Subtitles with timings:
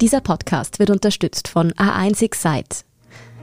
[0.00, 2.84] Dieser Podcast wird unterstützt von A1 Excite.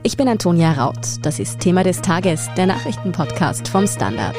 [0.02, 1.06] Ich bin Antonia Raut.
[1.22, 4.34] Das ist Thema des Tages, der Nachrichtenpodcast vom Standard.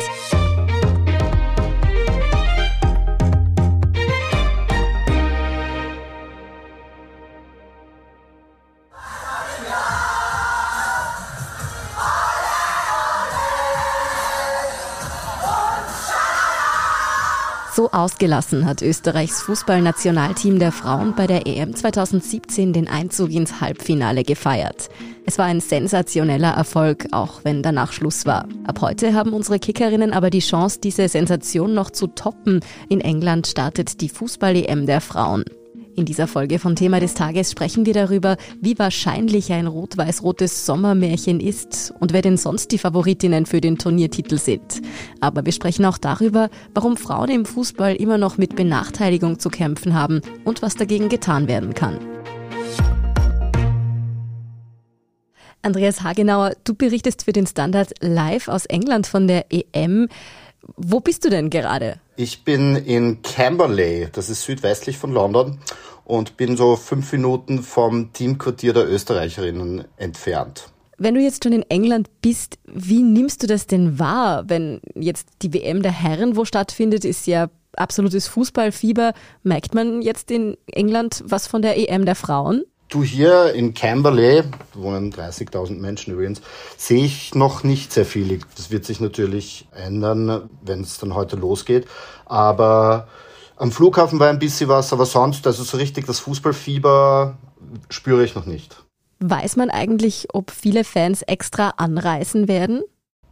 [17.80, 24.24] So ausgelassen hat Österreichs Fußballnationalteam der Frauen bei der EM 2017 den Einzug ins Halbfinale
[24.24, 24.89] gefeiert.
[25.25, 28.50] Es war ein sensationeller Erfolg, auch wenn danach Schluss war.
[28.68, 32.59] Ab heute haben unsere Kickerinnen aber die Chance, diese Sensation noch zu toppen.
[32.89, 35.45] In England startet die Fußball-EM der Frauen.
[36.00, 41.42] In dieser Folge von Thema des Tages sprechen wir darüber, wie wahrscheinlich ein rot-weiß-rotes Sommermärchen
[41.42, 44.81] ist und wer denn sonst die Favoritinnen für den Turniertitel sind.
[45.20, 49.94] Aber wir sprechen auch darüber, warum Frauen im Fußball immer noch mit Benachteiligung zu kämpfen
[49.94, 52.00] haben und was dagegen getan werden kann.
[55.61, 60.08] Andreas Hagenauer, du berichtest für den Standard live aus England von der EM.
[60.78, 62.00] Wo bist du denn gerade?
[62.22, 65.58] Ich bin in Camberley, das ist südwestlich von London
[66.03, 70.67] und bin so fünf Minuten vom Teamquartier der Österreicherinnen entfernt.
[70.97, 75.30] Wenn du jetzt schon in England bist, wie nimmst du das denn wahr, wenn jetzt
[75.44, 79.14] die WM der Herren wo stattfindet, ist ja absolutes Fußballfieber.
[79.44, 82.66] Merkt man jetzt in England was von der EM der Frauen?
[82.89, 84.41] Du hier in Camberley,
[84.73, 86.41] wohnen 30.000 Menschen übrigens,
[86.75, 88.39] sehe ich noch nicht sehr viel.
[88.55, 91.87] Das wird sich natürlich ändern, wenn es dann heute losgeht.
[92.25, 93.07] Aber
[93.57, 97.37] am Flughafen war ein bisschen was, aber sonst, also so richtig das Fußballfieber
[97.89, 98.83] spüre ich noch nicht.
[99.19, 102.81] Weiß man eigentlich, ob viele Fans extra anreisen werden?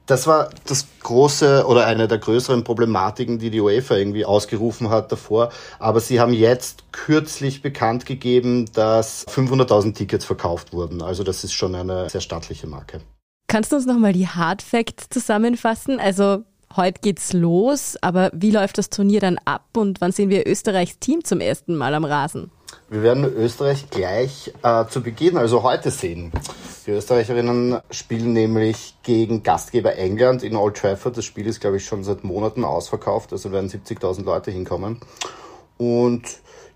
[0.07, 5.11] Das war das große oder eine der größeren Problematiken, die die UEFA irgendwie ausgerufen hat
[5.11, 5.51] davor.
[5.79, 11.01] Aber sie haben jetzt kürzlich bekannt gegeben, dass 500.000 Tickets verkauft wurden.
[11.01, 13.01] Also das ist schon eine sehr stattliche Marke.
[13.47, 15.99] Kannst du uns nochmal die Hard Facts zusammenfassen?
[15.99, 16.43] Also
[16.75, 20.99] Heute geht's los, aber wie läuft das Turnier dann ab und wann sehen wir Österreichs
[20.99, 22.51] Team zum ersten Mal am Rasen?
[22.89, 26.31] Wir werden Österreich gleich äh, zu Beginn, also heute sehen.
[26.87, 31.17] Die Österreicherinnen spielen nämlich gegen Gastgeber England in Old Trafford.
[31.17, 35.01] Das Spiel ist, glaube ich, schon seit Monaten ausverkauft, also werden 70.000 Leute hinkommen.
[35.75, 36.23] Und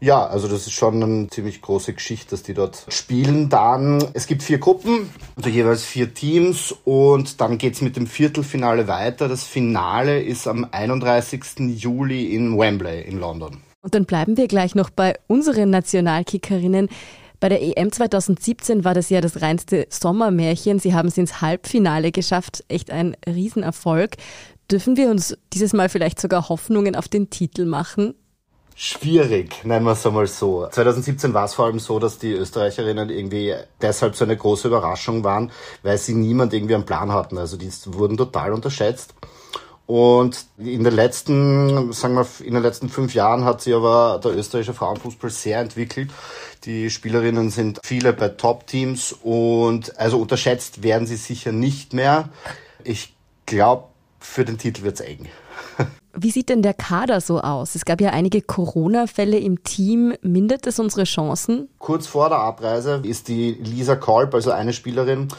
[0.02, 3.48] ja, also das ist schon eine ziemlich große Geschichte, dass die dort spielen.
[3.48, 8.90] Dann, es gibt vier Gruppen, also jeweils vier Teams und dann geht's mit dem Viertelfinale
[8.90, 9.30] weiter.
[9.30, 11.42] Das Finale ist am 31.
[11.78, 13.62] Juli in Wembley in London.
[13.82, 16.90] Und dann bleiben wir gleich noch bei unseren Nationalkickerinnen.
[17.42, 20.80] Bei der EM 2017 war das ja das reinste Sommermärchen.
[20.80, 22.64] Sie haben es ins Halbfinale geschafft.
[22.70, 24.16] Echt ein Riesenerfolg.
[24.72, 28.14] Dürfen wir uns dieses Mal vielleicht sogar Hoffnungen auf den Titel machen?
[28.82, 30.68] schwierig, nennen wir es einmal so.
[30.68, 35.24] 2017 war es vor allem so, dass die Österreicherinnen irgendwie deshalb so eine große Überraschung
[35.24, 35.52] waren,
[35.84, 37.38] weil sie niemand irgendwie einen Plan hatten.
[37.38, 39.14] Also die wurden total unterschätzt.
[39.86, 44.36] Und in den letzten, sagen wir, in den letzten fünf Jahren hat sich aber der
[44.36, 46.12] österreichische Frauenfußball sehr entwickelt.
[46.64, 52.30] Die Spielerinnen sind viele bei Top-Teams und also unterschätzt werden sie sicher nicht mehr.
[52.84, 53.14] Ich
[53.46, 53.86] glaube,
[54.20, 55.28] für den Titel wird's eng.
[56.14, 57.76] Wie sieht denn der Kader so aus?
[57.76, 60.14] Es gab ja einige Corona-Fälle im Team.
[60.22, 61.70] Mindert das unsere Chancen?
[61.80, 65.30] Kurz vor der Abreise ist die Lisa Kolb, also eine Spielerin,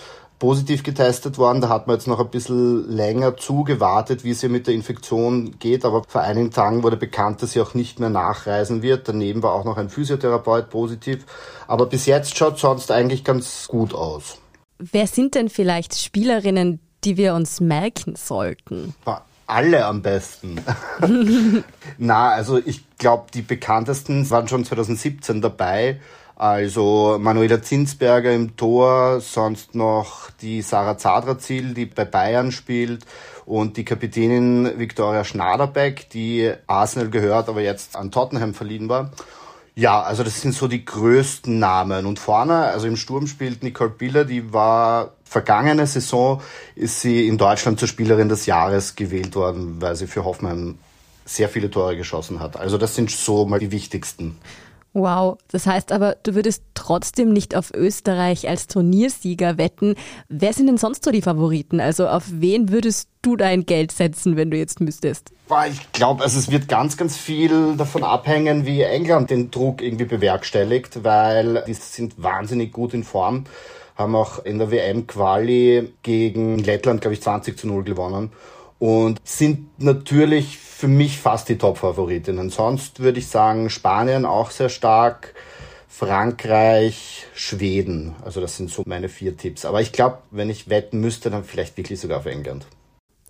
[0.42, 1.60] positiv getestet worden.
[1.60, 5.56] Da hat man jetzt noch ein bisschen länger zugewartet, wie es ihr mit der Infektion
[5.60, 5.84] geht.
[5.84, 9.06] Aber vor einigen Tagen wurde bekannt, dass sie auch nicht mehr nachreisen wird.
[9.06, 11.26] Daneben war auch noch ein Physiotherapeut positiv.
[11.68, 14.38] Aber bis jetzt schaut sonst eigentlich ganz gut aus.
[14.80, 18.96] Wer sind denn vielleicht Spielerinnen, die wir uns merken sollten?
[19.46, 20.60] alle am besten.
[21.98, 26.00] Na, also ich glaube, die bekanntesten waren schon 2017 dabei.
[26.36, 33.04] Also Manuela Zinsberger im Tor, sonst noch die Sarah Zadrazil, die bei Bayern spielt
[33.44, 39.10] und die Kapitänin Viktoria Schnaderbeck, die Arsenal gehört, aber jetzt an Tottenham verliehen war.
[39.74, 42.04] Ja, also das sind so die größten Namen.
[42.04, 46.42] Und vorne, also im Sturm spielt Nicole Biller, die war vergangene Saison,
[46.74, 50.78] ist sie in Deutschland zur Spielerin des Jahres gewählt worden, weil sie für Hoffenheim
[51.24, 52.56] sehr viele Tore geschossen hat.
[52.56, 54.36] Also das sind so mal die wichtigsten.
[54.94, 59.94] Wow, das heißt aber, du würdest trotzdem nicht auf Österreich als Turniersieger wetten.
[60.28, 61.80] Wer sind denn sonst so die Favoriten?
[61.80, 65.32] Also auf wen würdest du dein Geld setzen, wenn du jetzt müsstest?
[65.70, 70.04] Ich glaube, also es wird ganz, ganz viel davon abhängen, wie England den Druck irgendwie
[70.04, 73.44] bewerkstelligt, weil die sind wahnsinnig gut in Form,
[73.96, 78.30] haben auch in der WM-Quali gegen Lettland, glaube ich, 20 zu 0 gewonnen
[78.82, 82.50] und sind natürlich für mich fast die Top-Favoritinnen.
[82.50, 85.34] Sonst würde ich sagen, Spanien auch sehr stark.
[85.86, 88.16] Frankreich, Schweden.
[88.24, 89.64] Also das sind so meine vier Tipps.
[89.64, 92.66] Aber ich glaube, wenn ich wetten müsste, dann vielleicht wirklich sogar auf England.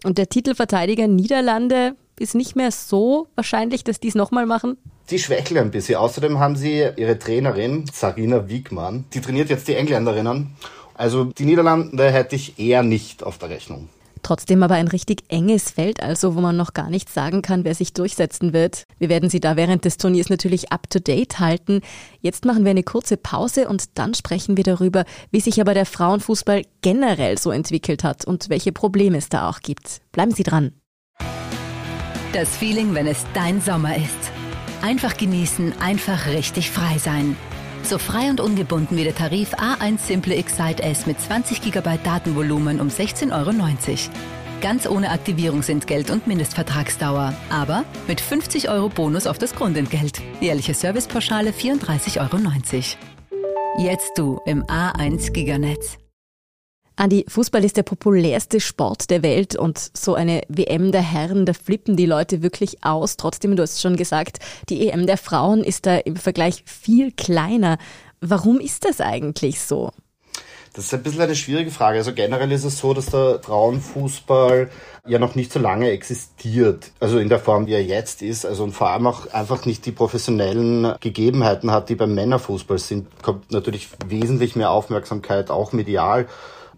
[0.04, 4.78] Und der Titelverteidiger Niederlande ist nicht mehr so wahrscheinlich, dass die es nochmal machen?
[5.10, 5.96] Die schwächeln ein bisschen.
[5.96, 10.56] Außerdem haben sie ihre Trainerin, Sarina Wiegmann, die trainiert jetzt die Engländerinnen.
[10.94, 13.90] Also die Niederlande hätte ich eher nicht auf der Rechnung.
[14.22, 17.74] Trotzdem aber ein richtig enges Feld, also wo man noch gar nicht sagen kann, wer
[17.74, 18.84] sich durchsetzen wird.
[18.98, 21.80] Wir werden Sie da während des Turniers natürlich up to date halten.
[22.20, 25.86] Jetzt machen wir eine kurze Pause und dann sprechen wir darüber, wie sich aber der
[25.86, 30.00] Frauenfußball generell so entwickelt hat und welche Probleme es da auch gibt.
[30.12, 30.72] Bleiben Sie dran.
[32.32, 34.32] Das Feeling, wenn es dein Sommer ist.
[34.80, 37.36] Einfach genießen, einfach richtig frei sein.
[37.84, 42.80] So frei und ungebunden wie der Tarif A1 Simple Excite S mit 20 GB Datenvolumen
[42.80, 43.52] um 16,90 Euro.
[44.60, 47.34] Ganz ohne Aktivierungsentgelt und Mindestvertragsdauer.
[47.50, 50.22] Aber mit 50 Euro Bonus auf das Grundentgelt.
[50.40, 52.38] Jährliche Servicepauschale 34,90 Euro.
[53.78, 56.01] Jetzt du im A1 Giganetz.
[56.96, 61.52] Andi, Fußball ist der populärste Sport der Welt und so eine WM der Herren, da
[61.54, 63.16] flippen die Leute wirklich aus.
[63.16, 67.78] Trotzdem, du hast schon gesagt, die EM der Frauen ist da im Vergleich viel kleiner.
[68.20, 69.90] Warum ist das eigentlich so?
[70.74, 71.98] Das ist ein bisschen eine schwierige Frage.
[71.98, 74.70] Also generell ist es so, dass der Frauenfußball
[75.06, 76.92] ja noch nicht so lange existiert.
[76.98, 78.46] Also in der Form, wie er jetzt ist.
[78.46, 83.08] Also und vor allem auch einfach nicht die professionellen Gegebenheiten hat, die beim Männerfußball sind.
[83.22, 86.26] Kommt natürlich wesentlich mehr Aufmerksamkeit, auch medial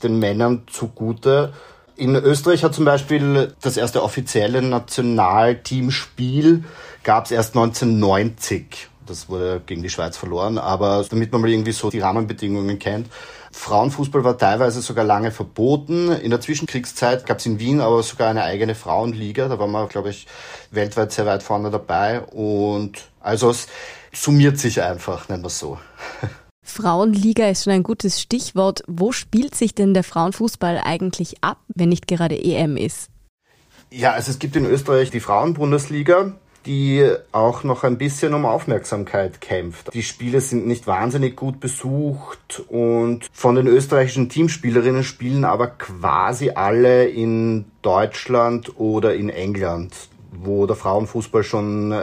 [0.02, 1.52] den Männern zugute.
[1.96, 6.64] In Österreich hat zum Beispiel das erste offizielle Nationalteamspiel
[7.04, 8.88] gab es erst 1990.
[9.06, 13.08] Das wurde gegen die Schweiz verloren, aber damit man mal irgendwie so die Rahmenbedingungen kennt.
[13.52, 16.10] Frauenfußball war teilweise sogar lange verboten.
[16.10, 19.48] In der Zwischenkriegszeit gab es in Wien aber sogar eine eigene Frauenliga.
[19.48, 20.26] Da waren wir, glaube ich,
[20.72, 22.20] weltweit sehr weit vorne dabei.
[22.20, 23.68] Und also es
[24.12, 25.78] summiert sich einfach, nennen wir es so.
[26.64, 28.82] Frauenliga ist schon ein gutes Stichwort.
[28.88, 33.10] Wo spielt sich denn der Frauenfußball eigentlich ab, wenn nicht gerade EM ist?
[33.90, 36.32] Ja, also es gibt in Österreich die Frauenbundesliga,
[36.66, 39.92] die auch noch ein bisschen um Aufmerksamkeit kämpft.
[39.92, 46.50] Die Spiele sind nicht wahnsinnig gut besucht und von den österreichischen Teamspielerinnen spielen aber quasi
[46.50, 49.94] alle in Deutschland oder in England
[50.42, 51.94] wo der Frauenfußball schon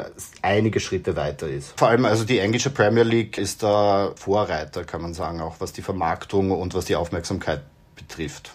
[0.41, 1.77] einige Schritte weiter ist.
[1.77, 5.73] Vor allem also die englische Premier League ist da Vorreiter, kann man sagen, auch was
[5.73, 7.61] die Vermarktung und was die Aufmerksamkeit
[7.95, 8.51] betrifft.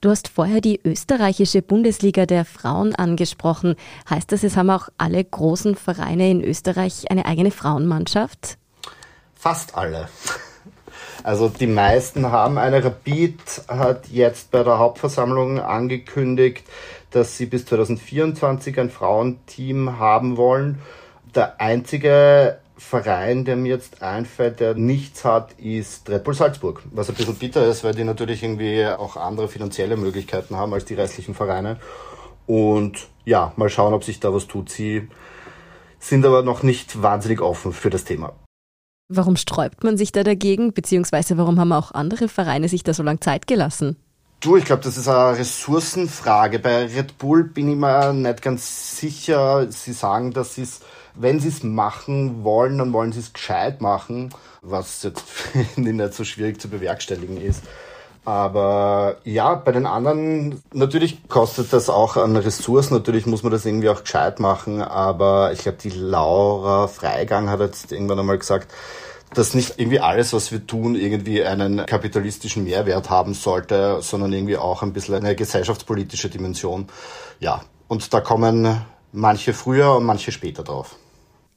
[0.00, 3.76] Du hast vorher die österreichische Bundesliga der Frauen angesprochen.
[4.08, 8.56] Heißt das, es haben auch alle großen Vereine in Österreich eine eigene Frauenmannschaft?
[9.34, 10.08] Fast alle.
[11.22, 12.82] Also die meisten haben eine.
[12.82, 13.38] Rapid
[13.68, 16.64] hat jetzt bei der Hauptversammlung angekündigt,
[17.10, 20.78] dass sie bis 2024 ein Frauenteam haben wollen.
[21.34, 26.82] Der einzige Verein, der mir jetzt einfällt, der nichts hat, ist Red Bull Salzburg.
[26.92, 30.86] Was ein bisschen bitter ist, weil die natürlich irgendwie auch andere finanzielle Möglichkeiten haben als
[30.86, 31.78] die restlichen Vereine.
[32.46, 34.70] Und ja, mal schauen, ob sich da was tut.
[34.70, 35.08] Sie
[35.98, 38.32] sind aber noch nicht wahnsinnig offen für das Thema.
[39.08, 40.72] Warum sträubt man sich da dagegen?
[40.72, 43.96] Beziehungsweise warum haben auch andere Vereine sich da so lange Zeit gelassen?
[44.40, 46.60] Du, ich glaube, das ist eine Ressourcenfrage.
[46.60, 49.70] Bei Red Bull bin ich mir nicht ganz sicher.
[49.70, 50.80] Sie sagen, dass sie es,
[51.14, 54.30] wenn sie es machen wollen, dann wollen sie es gescheit machen,
[54.62, 55.20] was jetzt
[55.74, 57.62] finde ich nicht so schwierig zu bewerkstelligen ist.
[58.24, 63.66] Aber ja, bei den anderen, natürlich kostet das auch an Ressourcen, natürlich muss man das
[63.66, 68.70] irgendwie auch gescheit machen, aber ich glaube, die Laura Freigang hat jetzt irgendwann einmal gesagt,
[69.34, 74.56] dass nicht irgendwie alles, was wir tun, irgendwie einen kapitalistischen Mehrwert haben sollte, sondern irgendwie
[74.56, 76.88] auch ein bisschen eine gesellschaftspolitische Dimension.
[77.38, 78.80] Ja, und da kommen
[79.12, 80.96] manche früher und manche später drauf.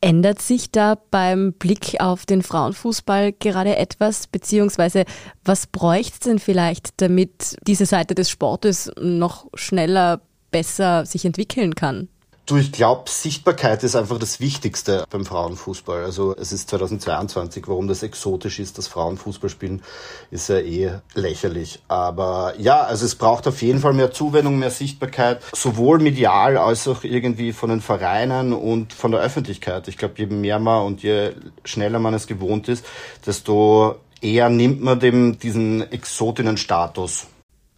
[0.02, 5.06] Ändert sich da beim Blick auf den Frauenfußball gerade etwas, beziehungsweise
[5.46, 11.74] was bräuchte es denn vielleicht, damit diese Seite des Sportes noch schneller, besser sich entwickeln
[11.74, 12.10] kann?
[12.46, 16.04] Du, ich glaube, Sichtbarkeit ist einfach das Wichtigste beim Frauenfußball.
[16.04, 19.82] Also es ist 2022, warum das exotisch ist, dass Frauen Fußball spielen,
[20.30, 21.82] ist ja eh lächerlich.
[21.88, 26.86] Aber ja, also es braucht auf jeden Fall mehr Zuwendung, mehr Sichtbarkeit, sowohl medial als
[26.90, 29.88] auch irgendwie von den Vereinen und von der Öffentlichkeit.
[29.88, 31.32] Ich glaube, je mehr man und je
[31.64, 32.86] schneller man es gewohnt ist,
[33.26, 37.28] desto eher nimmt man dem diesen Exotinnenstatus.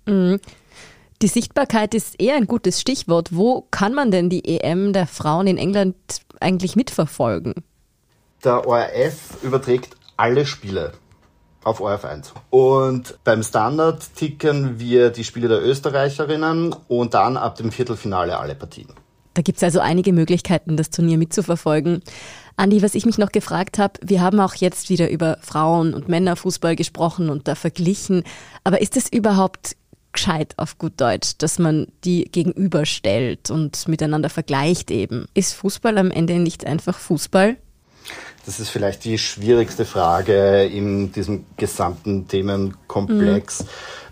[0.07, 0.39] Mhm.
[1.21, 3.29] Die Sichtbarkeit ist eher ein gutes Stichwort.
[3.31, 5.95] Wo kann man denn die EM der Frauen in England
[6.41, 7.53] eigentlich mitverfolgen?
[8.43, 10.93] Der ORF überträgt alle Spiele
[11.63, 12.27] auf ORF1.
[12.49, 18.55] Und beim Standard ticken wir die Spiele der Österreicherinnen und dann ab dem Viertelfinale alle
[18.55, 18.89] Partien.
[19.33, 22.01] Da gibt es also einige Möglichkeiten, das Turnier mitzuverfolgen.
[22.55, 26.07] Andi, was ich mich noch gefragt habe, wir haben auch jetzt wieder über Frauen- und
[26.07, 28.23] Männerfußball gesprochen und da verglichen.
[28.63, 29.75] Aber ist es überhaupt
[30.15, 35.27] gescheit auf gut Deutsch, dass man die gegenüberstellt und miteinander vergleicht eben?
[35.33, 37.57] Ist Fußball am Ende nicht einfach Fußball?
[38.45, 43.63] Das ist vielleicht die schwierigste Frage in diesem gesamten Themenkomplex.
[43.63, 43.67] Mhm.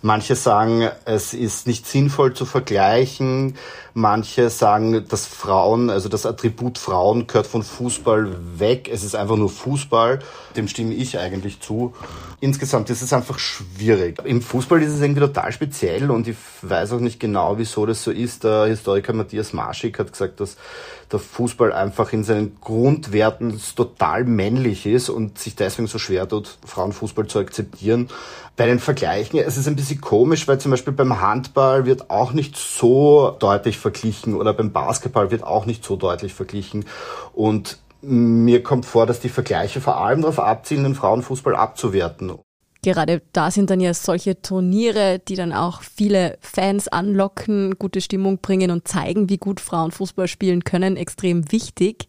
[0.06, 3.56] Manche sagen, es ist nicht sinnvoll zu vergleichen.
[3.94, 8.90] Manche sagen, dass Frauen, also das Attribut Frauen gehört von Fußball weg.
[8.92, 10.20] Es ist einfach nur Fußball.
[10.58, 11.94] Dem stimme ich eigentlich zu.
[12.42, 14.20] Insgesamt ist es einfach schwierig.
[14.26, 18.04] Im Fußball ist es irgendwie total speziell und ich weiß auch nicht genau, wieso das
[18.04, 18.44] so ist.
[18.44, 20.58] Der Historiker Matthias Marschik hat gesagt, dass
[21.14, 26.58] der Fußball einfach in seinen Grundwerten total männlich ist und sich deswegen so schwer tut,
[26.66, 28.10] Frauenfußball zu akzeptieren.
[28.56, 32.34] Bei den Vergleichen, es ist ein bisschen komisch, weil zum Beispiel beim Handball wird auch
[32.34, 36.86] nicht so deutlich verglichen oder beim Basketball wird auch nicht so deutlich verglichen.
[37.34, 42.34] Und mir kommt vor, dass die Vergleiche vor allem darauf abzielen, den Frauenfußball abzuwerten.
[42.84, 48.40] Gerade da sind dann ja solche Turniere, die dann auch viele Fans anlocken, gute Stimmung
[48.40, 52.08] bringen und zeigen, wie gut Frauen Fußball spielen können, extrem wichtig.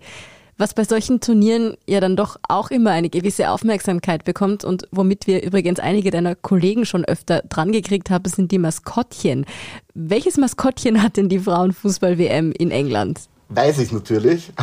[0.56, 5.26] Was bei solchen Turnieren ja dann doch auch immer eine gewisse Aufmerksamkeit bekommt und womit
[5.26, 9.46] wir übrigens einige deiner Kollegen schon öfter drangekriegt haben, sind die Maskottchen.
[9.94, 13.20] Welches Maskottchen hat denn die Frauenfußball-WM in England?
[13.48, 14.52] Weiß ich natürlich.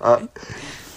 [0.00, 0.26] Äh,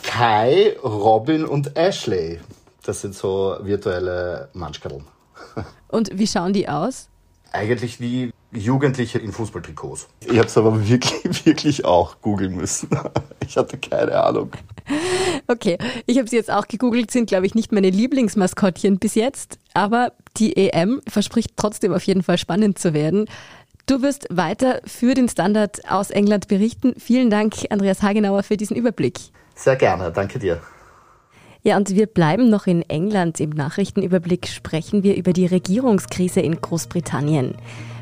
[0.04, 2.40] Kai, Robin und Ashley.
[2.88, 5.02] Das sind so virtuelle Manschkadel.
[5.90, 7.10] Und wie schauen die aus?
[7.52, 10.08] Eigentlich wie Jugendliche in Fußballtrikots.
[10.22, 12.90] Ich habe es aber wirklich, wirklich auch googeln müssen.
[13.50, 14.52] Ich hatte keine Ahnung.
[15.48, 19.58] Okay, ich habe sie jetzt auch gegoogelt, sind glaube ich nicht meine Lieblingsmaskottchen bis jetzt,
[19.74, 23.30] aber die EM verspricht trotzdem auf jeden Fall spannend zu werden.
[23.86, 26.94] Du wirst weiter für den Standard aus England berichten.
[26.98, 29.18] Vielen Dank, Andreas Hagenauer, für diesen Überblick.
[29.56, 30.62] Sehr gerne, danke dir.
[31.68, 33.42] Ja, und wir bleiben noch in England.
[33.42, 37.56] Im Nachrichtenüberblick sprechen wir über die Regierungskrise in Großbritannien.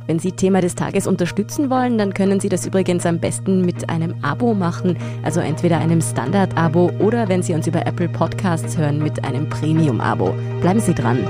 [0.05, 3.89] Wenn Sie Thema des Tages unterstützen wollen, dann können Sie das übrigens am besten mit
[3.89, 9.01] einem Abo machen, also entweder einem Standard-Abo oder wenn Sie uns über Apple Podcasts hören,
[9.01, 10.36] mit einem Premium-Abo.
[10.62, 11.27] Bleiben Sie dran.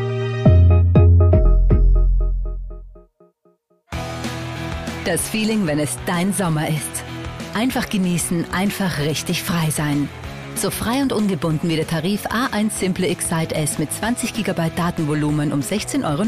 [5.06, 7.06] Das Feeling, wenn es dein Sommer ist.
[7.54, 10.10] Einfach genießen, einfach richtig frei sein.
[10.56, 15.52] So frei und ungebunden wie der Tarif A1 Simple Excite S mit 20 GB Datenvolumen
[15.52, 16.24] um 16,90 Euro.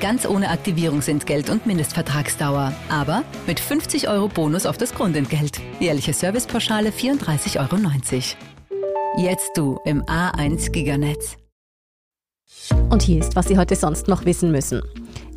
[0.00, 2.72] Ganz ohne Aktivierungsentgelt und Mindestvertragsdauer.
[2.88, 5.60] Aber mit 50 Euro Bonus auf das Grundentgelt.
[5.78, 7.80] Jährliche Servicepauschale 34,90 Euro.
[9.18, 11.36] Jetzt du im A1 Giganetz.
[12.90, 14.82] Und hier ist, was Sie heute sonst noch wissen müssen.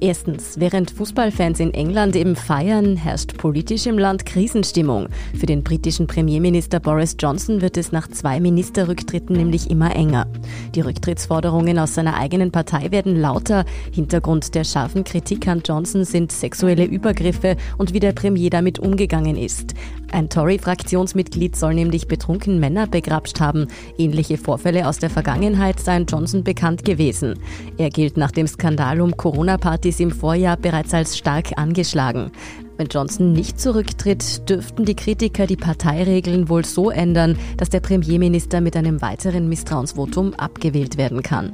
[0.01, 5.07] Erstens, während Fußballfans in England eben feiern, herrscht politisch im Land Krisenstimmung.
[5.39, 10.27] Für den britischen Premierminister Boris Johnson wird es nach zwei Ministerrücktritten nämlich immer enger.
[10.75, 13.63] Die Rücktrittsforderungen aus seiner eigenen Partei werden lauter.
[13.93, 19.37] Hintergrund der scharfen Kritik an Johnson sind sexuelle Übergriffe und wie der Premier damit umgegangen
[19.37, 19.75] ist.
[20.11, 23.67] Ein Tory-Fraktionsmitglied soll nämlich betrunken Männer begrapscht haben.
[23.97, 27.39] Ähnliche Vorfälle aus der Vergangenheit seien Johnson bekannt gewesen.
[27.77, 32.31] Er gilt nach dem Skandal um Corona-Partys im Vorjahr bereits als stark angeschlagen.
[32.77, 38.59] Wenn Johnson nicht zurücktritt, dürften die Kritiker die Parteiregeln wohl so ändern, dass der Premierminister
[38.59, 41.53] mit einem weiteren Misstrauensvotum abgewählt werden kann.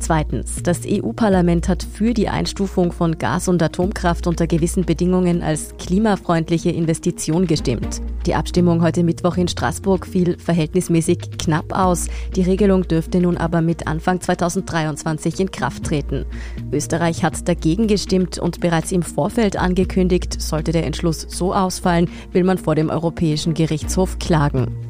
[0.00, 5.76] Zweitens, das EU-Parlament hat für die Einstufung von Gas- und Atomkraft unter gewissen Bedingungen als
[5.76, 8.00] klimafreundliche Investition gestimmt.
[8.24, 12.08] Die Abstimmung heute Mittwoch in Straßburg fiel verhältnismäßig knapp aus.
[12.34, 16.24] Die Regelung dürfte nun aber mit Anfang 2023 in Kraft treten.
[16.72, 22.44] Österreich hat dagegen gestimmt und bereits im Vorfeld angekündigt, sollte der Entschluss so ausfallen, will
[22.44, 24.89] man vor dem Europäischen Gerichtshof klagen.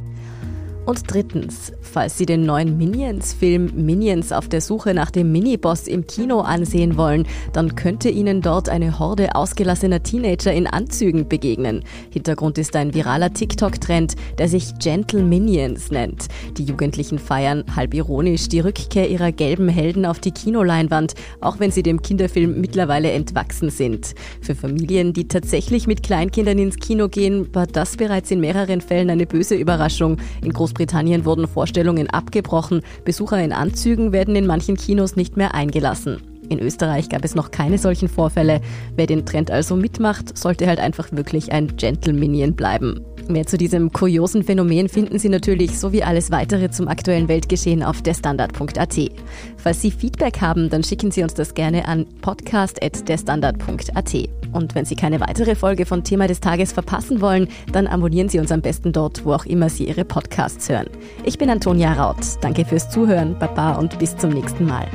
[0.90, 6.04] Und drittens, falls Sie den neuen Minions-Film Minions auf der Suche nach dem Miniboss im
[6.04, 11.84] Kino ansehen wollen, dann könnte Ihnen dort eine Horde ausgelassener Teenager in Anzügen begegnen.
[12.10, 16.26] Hintergrund ist ein viraler TikTok-Trend, der sich Gentle Minions nennt.
[16.58, 21.70] Die Jugendlichen feiern, halb ironisch, die Rückkehr ihrer gelben Helden auf die Kinoleinwand, auch wenn
[21.70, 24.16] sie dem Kinderfilm mittlerweile entwachsen sind.
[24.40, 29.10] Für Familien, die tatsächlich mit Kleinkindern ins Kino gehen, war das bereits in mehreren Fällen
[29.10, 30.16] eine böse Überraschung.
[30.42, 30.52] In
[31.24, 32.82] wurden Vorstellungen abgebrochen.
[33.04, 36.22] Besucher in Anzügen werden in manchen Kinos nicht mehr eingelassen.
[36.48, 38.60] In Österreich gab es noch keine solchen Vorfälle.
[38.96, 43.04] Wer den Trend also mitmacht, sollte halt einfach wirklich ein Gentle Minion bleiben.
[43.30, 48.02] Mehr zu diesem kuriosen Phänomen finden Sie natürlich sowie alles weitere zum aktuellen Weltgeschehen auf
[48.02, 48.98] derstandard.at.
[49.56, 54.14] Falls Sie Feedback haben, dann schicken Sie uns das gerne an podcast.derstandard.at.
[54.52, 58.40] Und wenn Sie keine weitere Folge von Thema des Tages verpassen wollen, dann abonnieren Sie
[58.40, 60.88] uns am besten dort, wo auch immer Sie Ihre Podcasts hören.
[61.24, 62.16] Ich bin Antonia Raut.
[62.40, 64.88] Danke fürs Zuhören, Baba und bis zum nächsten Mal.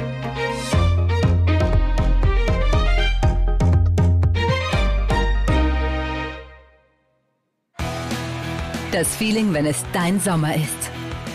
[8.96, 10.90] Das Feeling, wenn es dein Sommer ist.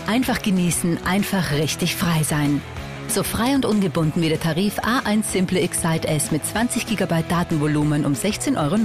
[0.07, 2.59] Einfach genießen, einfach richtig frei sein.
[3.07, 8.03] So frei und ungebunden wie der Tarif A1 Simple Excite S mit 20 GB Datenvolumen
[8.03, 8.77] um 16,90 Euro.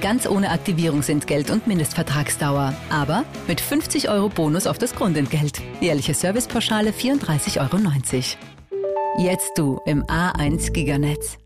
[0.00, 2.72] Ganz ohne Aktivierungsentgelt und Mindestvertragsdauer.
[2.88, 5.60] Aber mit 50 Euro Bonus auf das Grundentgelt.
[5.82, 7.76] Jährliche Servicepauschale 34,90 Euro.
[9.18, 11.36] Jetzt du im A1 Giganetz.